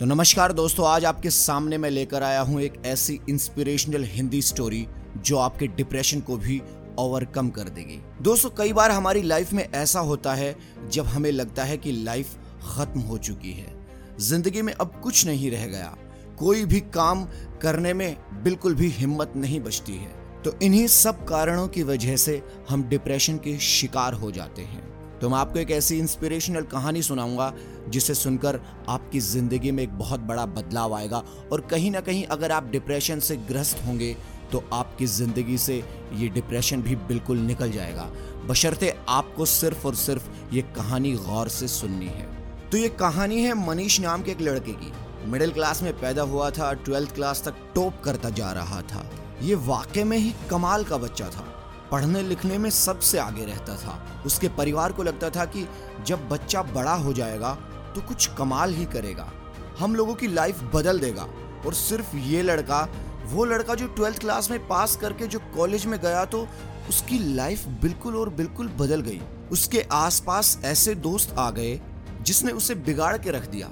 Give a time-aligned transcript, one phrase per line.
[0.00, 4.86] तो नमस्कार दोस्तों, आज आपके सामने मैं लेकर आया हूँ एक ऐसी इंस्पिरेशनल हिंदी स्टोरी
[5.18, 6.60] जो आपके डिप्रेशन को भी
[6.98, 10.56] ओवरकम कर देगी। दोस्तों, कई बार हमारी लाइफ में ऐसा होता है,
[10.92, 12.34] जब हमें लगता है कि लाइफ
[12.66, 13.74] खत्म हो चुकी है।
[14.20, 15.96] ज़िंदगी में अब कुछ नहीं रह गया।
[16.38, 17.24] कोई भी काम
[17.62, 22.40] करने में बिल्कुल भी हिम्मत नहीं बचती है। तो इन्हीं सब कारणों की वजह से
[22.68, 24.82] हम डिप्रेशन के शिकार हो जाते हैं।
[25.20, 27.52] तो मैं आपको एक ऐसी इंस्पिरेशनल कहानी सुनाऊँगा,
[27.88, 31.22] जिसे सुनकर आपकी ज़िंदगी में एक बहुत बड़ा बदलाव आएगा।
[31.52, 34.16] और कहीं ना कहीं अगर आप डिप्रेशन से ग्रस्त होंगे
[34.52, 35.82] तो आपकी ज़िंदगी से
[36.14, 38.10] ये डिप्रेशन भी बिल्कुल निकल जाएगा।
[38.46, 42.28] बशर्ते आपको सिर्फ़ और सिर्फ़ ये कहानी गौर से सुननी है।
[42.70, 44.92] तो ये कहानी है मनीष नाम के एक लड़के की।
[45.30, 49.08] मिडिल क्लास में पैदा हुआ था, ट्वेल्थ क्लास तक टॉप करता जा रहा था।
[49.42, 51.46] ये वाकई में ही कमाल का बच्चा था।
[51.90, 55.66] पढ़ने लिखने में सबसे आगे रहता था। उसके परिवार को लगता था कि
[56.06, 57.54] जब बच्चा बड़ा हो जाएगा
[57.94, 59.30] तो कुछ कमाल ही करेगा।
[59.78, 61.26] हम लोगों की लाइफ बदल देगा।
[61.66, 62.88] और सिर्फ़ ये लड़का,
[63.24, 66.46] वो लड़का जो ट्वेल्थ क्लास में पास करके जो कॉलेज में गया तो
[66.88, 69.20] उसकी लाइफ बिल्कुल और बिल्कुल बदल गई।
[69.52, 71.80] उसके आसपास ऐसे दोस्त आ गए,
[72.22, 73.68] जिसने उसे बिगाड़ के रख दिया।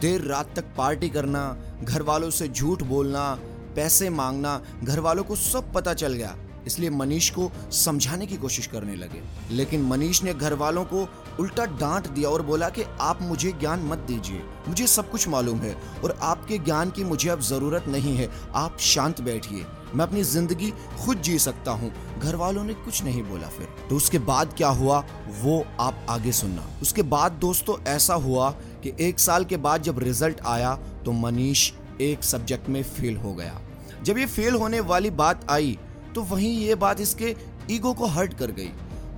[0.00, 1.44] देर रात तक पार्टी करना
[1.84, 3.38] घर वालों से झूठ बोलना,
[3.76, 6.36] पैसे मांगना घर वालों को सब पता चल गया।
[6.66, 11.08] इसलिए मनीष को समझाने की कोशिश करने लगे। लेकिन मनीष ने घर वालों को
[11.40, 15.58] उल्टा डांट दिया और बोला कि आप मुझे ज्ञान मत दीजिए, मुझे सब कुछ मालूम
[15.58, 20.22] है और आपके ज्ञान की मुझे अब ज़रूरत नहीं है, आप शांत बैठिए। मैं अपनी
[20.24, 24.54] ज़िंदगी खुद जी सकता हूँ। घर वालों ने कुछ नहीं बोला फिर। तो उसके बाद
[24.56, 24.98] क्या हुआ?
[25.34, 28.50] वो आप आगे सुनना। उसके बाद दोस्तों, ऐसा हुआ
[28.82, 33.34] कि एक साल के बाद जब रिज़ल्ट आया तो मनीष एक सब्जेक्ट में फेल हो
[33.34, 33.60] गया।
[34.02, 35.78] जब ये फेल होने वाली बात आई
[36.16, 37.34] तो वहीं ये बात इसके
[37.70, 38.70] ईगो को हर्ट कर गई।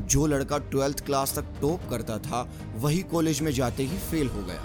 [0.04, 2.40] जो लड़का ट्वेल्थ क्लास तक टॉप करता था,
[2.76, 4.64] वही कॉलेज में जाते ही फेल हो गया।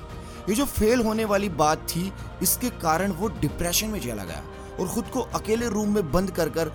[0.49, 2.11] ये जो फेल होने वाली बात थी,
[2.43, 4.43] इसके कारण वो डिप्रेशन में चला गया
[4.79, 6.71] और खुद को अकेले रूम में बंद कर कर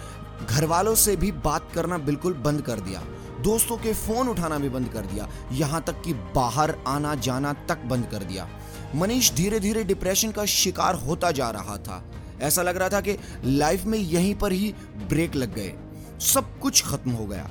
[0.47, 3.03] घर वालों से भी बात करना बिल्कुल बंद कर दिया।
[3.43, 7.83] दोस्तों के फ़ोन उठाना भी बंद कर दिया। यहाँ तक कि बाहर आना जाना तक
[7.87, 8.49] बंद कर दिया।
[8.95, 12.03] मनीष धीरे धीरे डिप्रेशन का शिकार होता जा रहा था।
[12.43, 14.75] ऐसा लग रहा था कि लाइफ में यहीं पर ही
[15.09, 15.75] ब्रेक लग गए।
[16.21, 17.51] सब कुछ खत्म हो गया।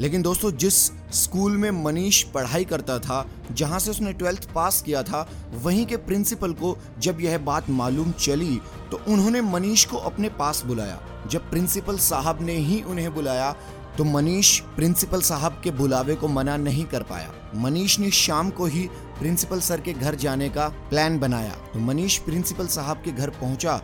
[0.00, 0.74] लेकिन दोस्तों, जिस
[1.14, 5.96] स्कूल में मनीष पढ़ाई करता था, जहाँ से उसने ट्वेल्थ पास किया था, वहीं के
[5.96, 8.60] प्रिंसिपल को जब यह बात मालूम चली
[8.90, 13.54] तो उन्होंने मनीष को अपने पास बुलाया। जब प्रिंसिपल साहब ने ही उन्हें बुलाया
[13.98, 18.66] तो मनीष प्रिंसिपल साहब के बुलावे को मना नहीं कर पाया। मनीष ने शाम को
[18.66, 18.86] ही
[19.18, 23.80] प्रिंसिपल सर के घर जाने का प्लान बनाया। तो मनीष प्रिंसिपल साहब के घर पहुँचा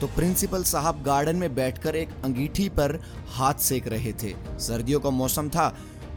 [0.00, 5.10] तो प्रिंसिपल साहब गार्डन में बैठकर एक अंगीठी पर हाथ सेक रहे थे। सर्दियों का
[5.12, 5.68] मौसम था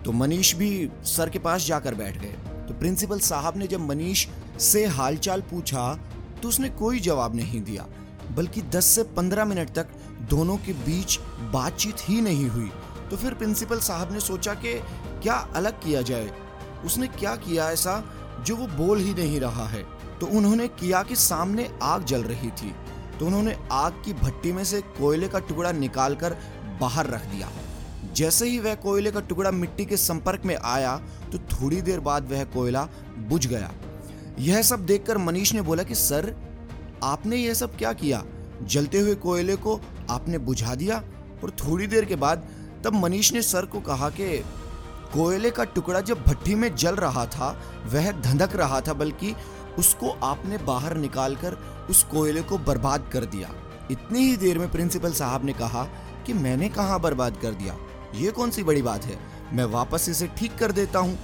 [0.05, 0.69] तो मनीष भी
[1.05, 2.33] सर के पास जाकर बैठ गए।
[2.67, 4.27] तो प्रिंसिपल साहब ने जब मनीष
[4.61, 5.93] से हालचाल पूछा
[6.41, 7.85] तो उसने कोई जवाब नहीं दिया,
[8.35, 9.87] बल्कि 10 से 15 मिनट तक
[10.29, 11.19] दोनों के बीच
[11.53, 12.71] बातचीत ही नहीं हुई।
[13.09, 14.73] तो फिर प्रिंसिपल साहब ने सोचा कि
[15.23, 16.29] क्या अलग किया जाए?
[16.85, 18.03] उसने क्या किया ऐसा
[18.39, 19.83] जो वो बोल ही नहीं रहा है?
[20.19, 22.73] तो उन्होंने किया कि सामने आग जल रही थी।
[23.19, 26.37] तो उन्होंने आग की भट्टी में से कोयले का टुकड़ा निकालकर
[26.81, 27.49] बाहर रख दिया।
[28.13, 30.97] जैसे ही वह कोयले का टुकड़ा मिट्टी के संपर्क में आया
[31.31, 33.71] तो थोड़ी देर बाद वह कोयला बुझ गया।
[34.39, 36.35] यह सब देखकर मनीष ने बोला कि, सर,
[37.03, 38.23] आपने यह सब क्या किया?
[38.63, 41.03] जलते हुए कोयले को आपने बुझा दिया?
[41.43, 42.47] और थोड़ी देर के बाद
[42.83, 44.43] तब मनीष ने सर को कहा कि,
[45.13, 49.35] कोयले का टुकड़ा जब भट्टी में जल रहा था, वह धंधक रहा था, बल्कि
[49.79, 51.53] उसको आपने बाहर निकालकर
[51.89, 53.49] उस कोयले को बर्बाद कर दिया।
[53.91, 55.83] इतनी ही देर में प्रिंसिपल साहब ने कहा
[56.25, 57.77] कि मैंने कहा बर्बाद कर दिया।
[58.15, 59.19] ये कौन सी बड़ी बात है?
[59.53, 61.19] मैं वापस इसे ठीक कर देता हूँ।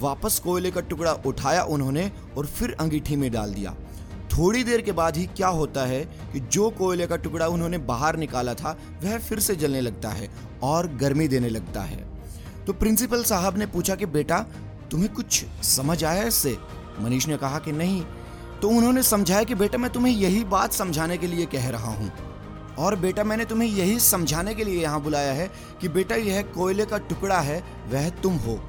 [0.00, 3.74] वापस कोयले का टुकड़ा उठाया उन्होंने और फिर अंगीठी में डाल दिया।
[4.38, 8.16] थोड़ी देर के बाद ही क्या होता है कि जो कोयले का टुकड़ा उन्होंने बाहर
[8.16, 10.30] निकाला था, वह फिर से जलने लगता है
[10.62, 12.08] और गर्मी देने लगता है।
[12.66, 14.46] तो प्रिंसिपल साहब ने पूछा कि, बेटा,
[14.90, 16.58] तुम्हें कुछ समझ आया इससे?
[17.00, 18.02] मनीष ने कहा कि नहीं
[18.62, 22.10] तो उन्होंने समझाया कि बेटा मैं तुम्हें यही बात समझाने के लिए कह रहा हूँ।
[22.78, 25.50] और बेटा मैंने तुम्हें यही समझाने के लिए यहाँ बुलाया है
[25.80, 28.60] कि बेटा यह कोयले का टुकड़ा है, वह तुम हो।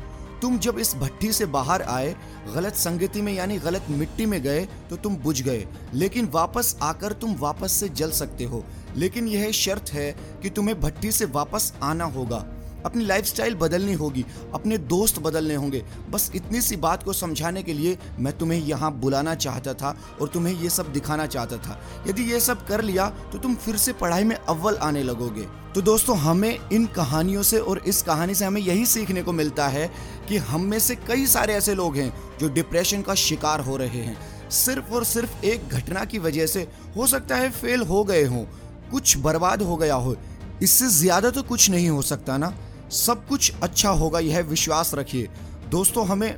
[0.41, 2.15] तुम जब इस भट्टी से बाहर आए,
[2.55, 7.13] गलत संगति में यानी गलत मिट्टी में गए तो तुम बुझ गए। लेकिन वापस आकर
[7.13, 8.63] तुम वापस से जल सकते हो।
[8.95, 10.11] लेकिन यह शर्त है
[10.41, 12.45] कि तुम्हें भट्टी से वापस आना होगा।
[12.85, 17.73] अपनी लाइफस्टाइल बदलनी होगी, अपने दोस्त बदलने होंगे। बस इतनी सी बात को समझाने के
[17.73, 22.31] लिए मैं तुम्हें यहाँ बुलाना चाहता था और तुम्हें ये सब दिखाना चाहता था। यदि
[22.31, 26.17] ये सब कर लिया तो तुम फिर से पढ़ाई में अव्वल आने लगोगे। तो दोस्तों,
[26.17, 29.89] हमें इन कहानियों से और इस कहानी से हमें यही सीखने को मिलता है
[30.29, 34.01] कि हम में से कई सारे ऐसे लोग हैं जो डिप्रेशन का शिकार हो रहे
[34.01, 36.67] हैं। सिर्फ़ और सिर्फ़ एक घटना की वजह से
[36.97, 38.43] हो सकता है फेल हो गए हों,
[38.91, 40.15] कुछ बर्बाद हो गया हो।
[40.61, 42.53] इससे ज़्यादा तो कुछ नहीं हो सकता ना?
[42.91, 45.29] सब कुछ अच्छा होगा, यह विश्वास रखिए।
[45.69, 46.35] दोस्तों, हमें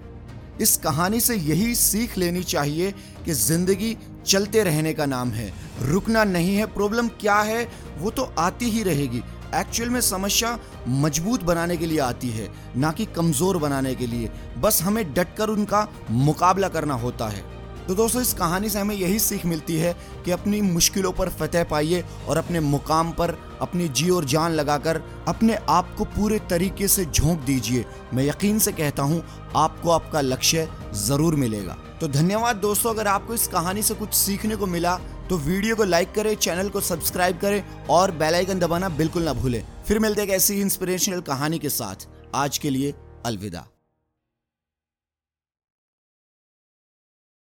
[0.61, 2.91] इस कहानी से यही सीख लेनी चाहिए
[3.25, 3.95] कि ज़िंदगी
[4.25, 5.51] चलते रहने का नाम है।
[5.81, 7.67] रुकना नहीं है, प्रॉब्लम क्या है,
[7.97, 9.21] वो तो आती ही रहेगी।
[9.55, 10.57] एक्चुअल में समस्या
[10.87, 15.49] मज़बूत बनाने के लिए आती है, ना कि कमज़ोर बनाने के लिए। बस हमें डटकर
[15.49, 17.43] उनका मुकाबला करना होता है।
[17.87, 19.93] तो दोस्तों, इस कहानी से हमें यही सीख मिलती है
[20.25, 25.01] कि अपनी मुश्किलों पर फतेह पाइए और अपने मुकाम पर अपनी जी और जान लगाकर
[25.27, 29.23] अपने आप को पूरे तरीके से झोंक दीजिए। मैं यकीन से कहता हूँ,
[29.55, 34.55] आपको आपका लक्ष्य ज़रूर मिलेगा। तो धन्यवाद दोस्तों, अगर आपको इस कहानी से कुछ सीखने
[34.55, 38.89] को मिला तो वीडियो को लाइक करें, चैनल को सब्सक्राइब करें और बेल आइकन दबाना
[38.91, 42.93] बिल्कुल ना भूलें। फिर मिलते एक ऐसी इंस्पिरेशनल कहानी के साथ। आज के लिए
[43.25, 43.65] अलविदा।